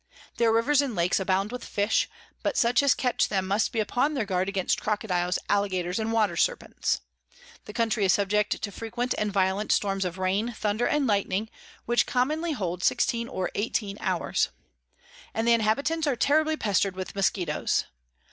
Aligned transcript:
Their 0.37 0.51
Rivers 0.51 0.81
and 0.81 0.95
Lakes 0.95 1.19
abound 1.19 1.51
with 1.51 1.63
Fish, 1.63 2.09
but 2.41 2.57
such 2.57 2.81
as 2.81 2.95
catch 2.95 3.27
them 3.27 3.45
must 3.45 3.71
be 3.71 3.79
upon 3.79 4.15
their 4.15 4.25
guard 4.25 4.49
against 4.49 4.81
Crocodiles, 4.81 5.37
Alligators, 5.47 5.99
and 5.99 6.11
Water 6.11 6.35
Serpents. 6.35 7.01
The 7.65 7.73
Country 7.73 8.05
is 8.05 8.11
subject 8.11 8.59
to 8.63 8.71
frequent 8.71 9.13
and 9.19 9.31
violent 9.31 9.71
Storms 9.71 10.03
of 10.03 10.17
Rain, 10.17 10.53
Thunder, 10.57 10.87
and 10.87 11.05
Lightning, 11.05 11.51
which 11.85 12.07
commonly 12.07 12.53
hold 12.53 12.81
16 12.83 13.27
or 13.27 13.51
18 13.53 13.97
hours; 14.01 14.49
and 15.35 15.47
the 15.47 15.53
Inhabitants 15.53 16.07
are 16.07 16.15
terribly 16.15 16.57
pester'd 16.57 16.95
with 16.95 17.13
Muskettoes. 17.13 17.83